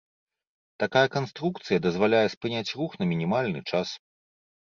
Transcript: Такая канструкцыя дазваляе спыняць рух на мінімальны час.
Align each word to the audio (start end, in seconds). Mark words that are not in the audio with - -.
Такая 0.83 1.03
канструкцыя 1.15 1.83
дазваляе 1.85 2.23
спыняць 2.35 2.75
рух 2.81 2.91
на 3.01 3.09
мінімальны 3.13 3.61
час. 3.71 3.87